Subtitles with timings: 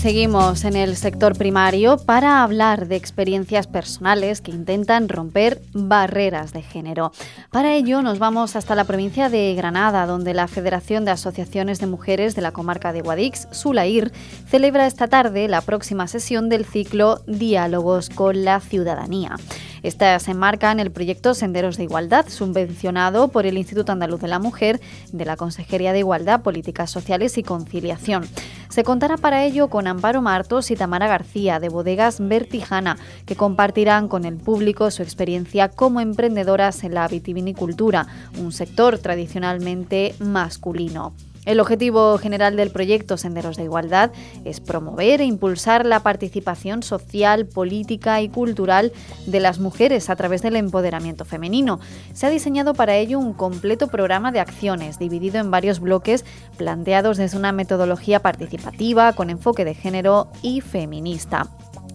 [0.00, 6.62] Seguimos en el sector primario para hablar de experiencias personales que intentan romper barreras de
[6.62, 7.12] género.
[7.50, 11.86] Para ello nos vamos hasta la provincia de Granada, donde la Federación de Asociaciones de
[11.86, 14.10] Mujeres de la comarca de Guadix, Sulair,
[14.48, 19.36] celebra esta tarde la próxima sesión del ciclo Diálogos con la Ciudadanía.
[19.82, 24.28] Esta se enmarca en el proyecto Senderos de Igualdad, subvencionado por el Instituto Andaluz de
[24.28, 24.80] la Mujer
[25.12, 28.26] de la Consejería de Igualdad, Políticas Sociales y Conciliación.
[28.68, 32.96] Se contará para ello con Amparo Martos y Tamara García de Bodegas Vertijana,
[33.26, 38.06] que compartirán con el público su experiencia como emprendedoras en la vitivinicultura,
[38.38, 41.14] un sector tradicionalmente masculino.
[41.46, 44.10] El objetivo general del proyecto Senderos de Igualdad
[44.44, 48.92] es promover e impulsar la participación social, política y cultural
[49.26, 51.80] de las mujeres a través del empoderamiento femenino.
[52.12, 56.26] Se ha diseñado para ello un completo programa de acciones dividido en varios bloques
[56.58, 61.48] planteados desde una metodología participativa con enfoque de género y feminista.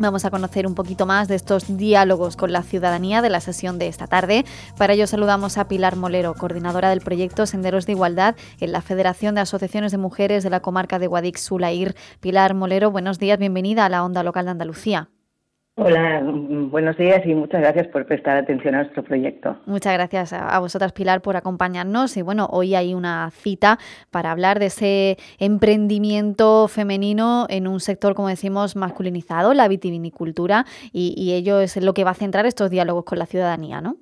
[0.00, 3.80] Vamos a conocer un poquito más de estos diálogos con la ciudadanía de la sesión
[3.80, 4.44] de esta tarde.
[4.76, 9.34] Para ello saludamos a Pilar Molero, coordinadora del proyecto Senderos de Igualdad en la Federación
[9.34, 11.96] de Asociaciones de Mujeres de la comarca de Guadix-Sulair.
[12.20, 15.08] Pilar Molero, buenos días, bienvenida a la Onda Local de Andalucía.
[15.80, 19.60] Hola, buenos días y muchas gracias por prestar atención a nuestro proyecto.
[19.64, 22.16] Muchas gracias a vosotras, Pilar, por acompañarnos.
[22.16, 23.78] Y bueno, hoy hay una cita
[24.10, 31.32] para hablar de ese emprendimiento femenino en un sector, como decimos, masculinizado, la vitivinicultura, y,
[31.32, 33.98] ello es lo que va a centrar estos diálogos con la ciudadanía, ¿no?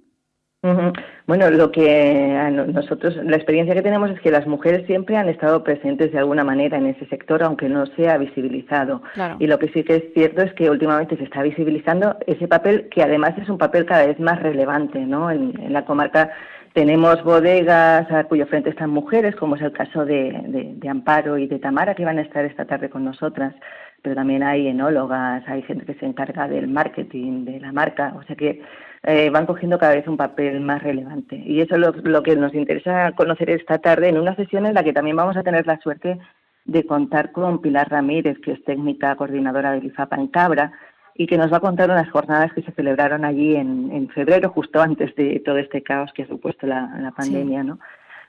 [1.26, 5.64] Bueno, lo que nosotros, la experiencia que tenemos es que las mujeres siempre han estado
[5.64, 9.02] presentes de alguna manera en ese sector, aunque no sea visibilizado.
[9.38, 12.88] Y lo que sí que es cierto es que últimamente se está visibilizando ese papel,
[12.90, 15.30] que además es un papel cada vez más relevante, ¿no?
[15.30, 16.30] En, la comarca
[16.74, 21.46] tenemos bodegas a cuyo frente están mujeres, como es el caso de, de Amparo y
[21.46, 23.54] de Tamara, que van a estar esta tarde con nosotras
[24.02, 28.22] pero también hay enólogas, hay gente que se encarga del marketing de la marca, o
[28.24, 28.62] sea que
[29.02, 31.36] eh, van cogiendo cada vez un papel más relevante.
[31.36, 34.82] Y eso es lo, que nos interesa conocer esta tarde en una sesión en la
[34.82, 36.18] que también vamos a tener la suerte
[36.64, 40.72] de contar con Pilar Ramírez, que es técnica coordinadora del IFAPA en Cabra,
[41.14, 44.80] y que nos va a contar unas jornadas que se celebraron allí en, febrero, justo
[44.80, 47.78] antes de todo este caos que ha supuesto la, pandemia, ¿no?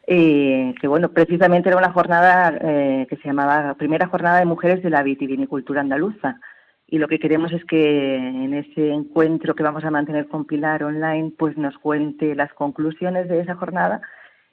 [0.09, 4.81] Eh, que bueno, precisamente era una jornada eh, que se llamaba Primera Jornada de Mujeres
[4.81, 6.39] de la Vitivinicultura Andaluza,
[6.87, 10.83] y lo que queremos es que en ese encuentro que vamos a mantener con Pilar
[10.83, 14.01] online, pues nos cuente las conclusiones de esa jornada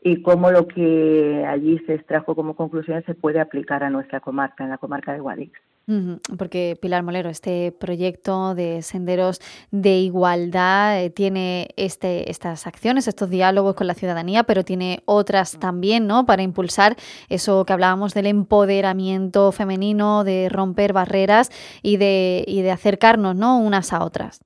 [0.02, 4.64] y cómo lo que allí se extrajo como conclusiones se puede aplicar a nuestra comarca,
[4.64, 5.52] en la comarca de Guadix.
[6.38, 9.40] Porque Pilar Molero, este proyecto de senderos
[9.70, 15.58] de igualdad eh, tiene este, estas acciones, estos diálogos con la ciudadanía, pero tiene otras
[15.58, 16.24] también, ¿no?
[16.24, 16.96] Para impulsar
[17.28, 21.50] eso que hablábamos del empoderamiento femenino, de romper barreras
[21.82, 23.58] y de, y de acercarnos, ¿no?
[23.58, 24.40] Unas a otras.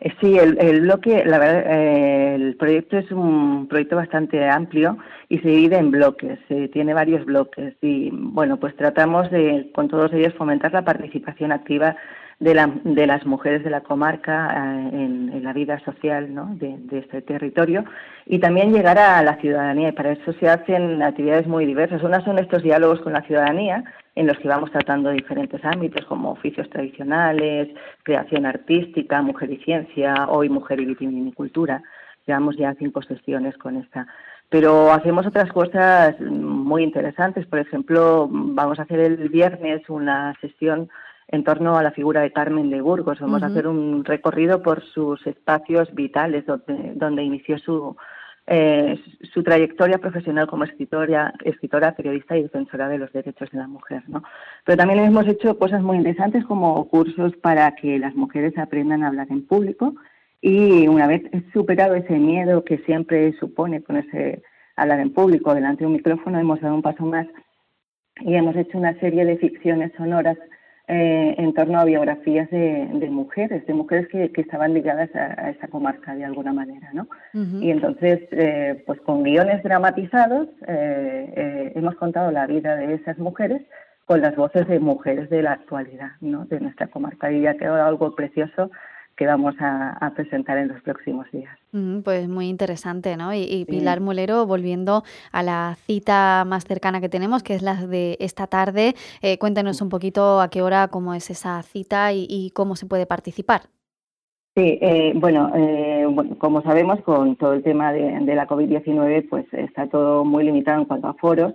[0.00, 4.96] Eh, sí, el, el, bloque, la verdad, eh, el proyecto es un proyecto bastante amplio
[5.28, 6.38] y se divide en bloques,
[6.72, 11.96] tiene varios bloques y bueno, pues tratamos de con todos ellos fomentar la participación activa
[12.38, 16.54] de, la, de las mujeres de la comarca eh, en, la vida social ¿no?
[16.56, 17.84] de, de, este territorio
[18.26, 22.02] y también llegar a la ciudadanía y para eso se hacen actividades muy diversas.
[22.02, 23.84] Una son estos diálogos con la ciudadanía
[24.16, 27.68] en los que vamos tratando diferentes ámbitos como oficios tradicionales,
[28.02, 31.82] creación artística, mujer y ciencia, hoy mujer y vitivinicultura.
[32.26, 34.06] Llevamos ya cinco sesiones con esta.
[34.48, 37.46] Pero hacemos otras cosas muy interesantes.
[37.46, 40.88] Por ejemplo, vamos a hacer el viernes una sesión
[41.28, 43.20] en torno a la figura de Carmen de Burgos.
[43.20, 47.96] Vamos a hacer un recorrido por sus espacios vitales donde, donde inició su,
[48.48, 49.00] eh,
[49.34, 54.04] su trayectoria profesional como escritora, escritora, periodista y defensora de los derechos de la mujer.
[54.06, 54.22] ¿no?
[54.64, 59.08] Pero también hemos hecho cosas muy interesantes como cursos para que las mujeres aprendan a
[59.08, 59.94] hablar en público
[60.40, 64.42] y una vez superado ese miedo que siempre supone ponerse
[64.76, 67.26] a hablar en público delante de un micrófono, hemos dado un paso más
[68.20, 70.38] y hemos hecho una serie de ficciones sonoras
[70.88, 76.14] eh, en torno a biografías de, mujeres, de mujeres que, estaban ligadas a, esa comarca
[76.14, 77.08] de alguna manera, ¿no?
[77.34, 83.62] Y entonces, eh, pues con guiones dramatizados, eh, hemos contado la vida de esas mujeres
[84.04, 86.44] con las voces de mujeres de la actualidad, ¿no?
[86.44, 88.70] De nuestra comarca y ha quedado algo precioso
[89.16, 91.58] que vamos a, presentar en los próximos días.
[92.04, 93.34] pues muy interesante, ¿no?
[93.34, 95.02] Y, Pilar Mulero, volviendo
[95.32, 99.80] a la cita más cercana que tenemos, que es la de esta tarde, eh, cuéntenos
[99.80, 103.62] un poquito a qué hora, cómo es esa cita y, cómo se puede participar.
[104.54, 109.28] Sí, eh, bueno, eh, bueno, como sabemos, con todo el tema de, de la COVID-19,
[109.28, 111.54] pues está todo muy limitado en cuanto a foros.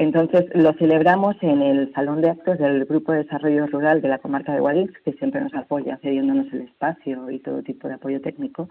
[0.00, 4.16] Entonces lo celebramos en el Salón de Actos del Grupo de Desarrollo Rural de la
[4.16, 8.22] comarca de Guadix, que siempre nos apoya cediéndonos el espacio y todo tipo de apoyo
[8.22, 8.70] técnico.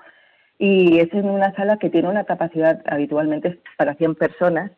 [0.58, 4.72] Y es en una sala que tiene una capacidad habitualmente para 100 personas,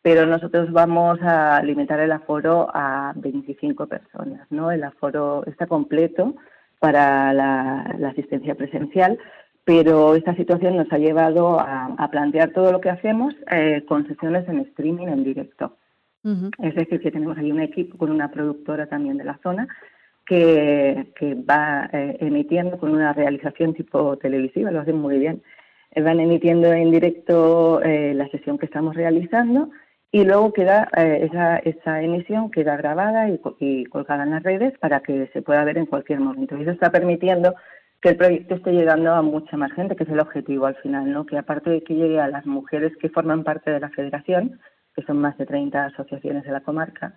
[0.00, 4.50] pero nosotros vamos a limitar el aforo a 25 personas.
[4.50, 4.72] ¿no?
[4.72, 6.36] El aforo está completo
[6.78, 9.18] para la, asistencia presencial,
[9.62, 14.48] pero esta situación nos ha llevado a, plantear todo lo que hacemos eh, con sesiones
[14.48, 15.76] en streaming en directo.
[16.24, 19.68] Es decir, que tenemos ahí un equipo con una productora también de la zona
[20.26, 21.06] que,
[21.48, 25.42] va eh, emitiendo con una realización tipo televisiva, lo hacen muy bien.
[25.92, 29.70] Eh, van emitiendo en directo la sesión que estamos realizando
[30.10, 35.00] y luego queda esa, esa emisión queda grabada y, y, colgada en las redes para
[35.00, 36.56] que se pueda ver en cualquier momento.
[36.56, 37.54] Y eso está permitiendo
[38.00, 41.10] que el proyecto esté llegando a mucha más gente, que es el objetivo al final,
[41.10, 41.26] ¿no?
[41.26, 44.60] Que aparte de que llegue a las mujeres que forman parte de la federación,
[44.98, 47.12] que son más de 30 asociaciones de la comarca,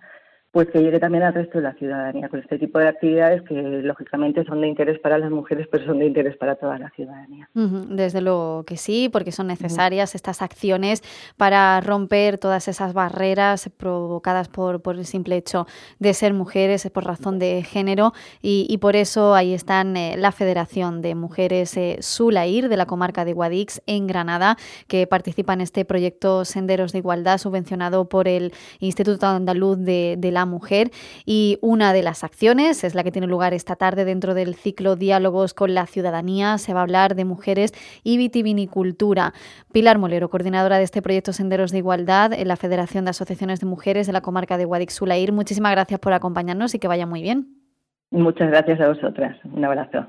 [0.52, 3.54] pues que llegue también al resto de la ciudadanía con este tipo de actividades que
[3.54, 7.48] lógicamente son de interés para las mujeres, pero son de interés para toda la ciudadanía.
[7.54, 11.02] Desde luego que sí, porque son necesarias estas acciones
[11.38, 15.66] para romper todas esas barreras provocadas por, por, el simple hecho
[15.98, 18.12] de ser mujeres, por razón de género,
[18.42, 23.24] y, por eso ahí están eh, la Federación de Mujeres eh, Sulair de la comarca
[23.24, 28.52] de Guadix en Granada, que participa en este proyecto Senderos de Igualdad subvencionado por el
[28.80, 30.90] Instituto Andaluz de, de mujer
[31.24, 34.96] y una de las acciones es la que tiene lugar esta tarde dentro del ciclo
[34.96, 36.58] Diálogos con la Ciudadanía.
[36.58, 37.72] Se va a hablar de mujeres
[38.02, 39.32] y vitivinicultura.
[39.72, 43.66] Pilar Molero, coordinadora de este proyecto Senderos de Igualdad en la Federación de Asociaciones de
[43.66, 45.32] Mujeres de la comarca de Guadix-Sulair.
[45.32, 47.62] Muchísimas gracias por acompañarnos y que vaya muy bien.
[48.10, 49.36] Muchas gracias a vosotras.
[49.44, 50.06] Un abrazo.